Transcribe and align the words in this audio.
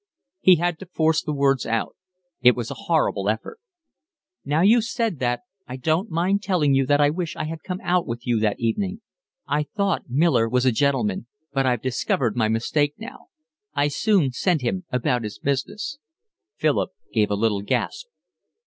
He 0.39 0.55
had 0.55 0.79
to 0.79 0.87
force 0.87 1.21
the 1.21 1.31
words 1.31 1.63
out. 1.63 1.95
It 2.41 2.55
was 2.55 2.71
a 2.71 2.89
horrible 2.89 3.29
effort. 3.29 3.59
"Now 4.43 4.61
you've 4.61 4.85
said 4.85 5.19
that 5.19 5.41
I 5.67 5.75
don't 5.75 6.09
mind 6.09 6.41
telling 6.41 6.73
you 6.73 6.87
that 6.87 6.99
I 6.99 7.11
wish 7.11 7.35
I 7.35 7.43
had 7.43 7.61
come 7.61 7.77
out 7.83 8.07
with 8.07 8.25
you 8.25 8.39
that 8.39 8.59
evening. 8.59 9.01
I 9.45 9.61
thought 9.61 10.09
Miller 10.09 10.49
was 10.49 10.65
a 10.65 10.71
gentleman, 10.71 11.27
but 11.53 11.67
I've 11.67 11.83
discovered 11.83 12.35
my 12.35 12.47
mistake 12.47 12.95
now. 12.97 13.27
I 13.75 13.89
soon 13.89 14.31
sent 14.31 14.63
him 14.63 14.85
about 14.89 15.21
his 15.23 15.37
business." 15.37 15.99
Philip 16.55 16.89
gave 17.13 17.29
a 17.29 17.35
little 17.35 17.61
gasp. 17.61 18.07